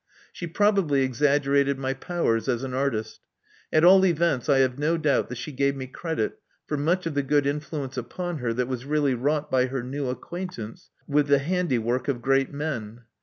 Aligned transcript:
She 0.33 0.47
probably 0.47 1.03
exaggerated 1.03 1.77
my 1.77 1.93
powers 1.93 2.47
as 2.49 2.63
an 2.63 2.73
artist: 2.73 3.19
at 3.71 3.83
all 3.85 4.03
events 4.03 4.49
I 4.49 4.57
have 4.57 4.79
no 4.79 4.97
doubt 4.97 5.29
that 5.29 5.37
she 5.37 5.51
gave 5.51 5.75
me 5.75 5.85
credit 5.85 6.39
for 6.65 6.75
much 6.75 7.05
of 7.05 7.13
the 7.13 7.21
good 7.21 7.45
influence 7.45 7.97
upon 7.97 8.39
her 8.39 8.51
that 8.51 8.67
was 8.67 8.83
really 8.83 9.13
wrought 9.13 9.51
by 9.51 9.67
her 9.67 9.83
new 9.83 10.09
acquaintance 10.09 10.89
with 11.07 11.27
the 11.27 11.35
2o6 11.35 11.37
Love 11.37 11.37
Among 11.37 11.37
the 11.37 11.37
Artists 11.37 11.47
handiwork 11.77 12.07
of 12.07 12.21
great 12.23 12.51
men. 12.51 13.01